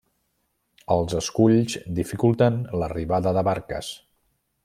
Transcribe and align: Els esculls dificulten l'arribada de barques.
Els 0.95 1.13
esculls 1.19 1.75
dificulten 2.01 2.59
l'arribada 2.83 3.35
de 3.39 3.47
barques. 3.51 3.93